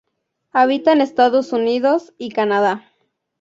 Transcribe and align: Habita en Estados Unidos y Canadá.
Habita 0.51 0.93
en 0.93 1.01
Estados 1.01 1.53
Unidos 1.53 2.11
y 2.17 2.29
Canadá. 2.31 2.89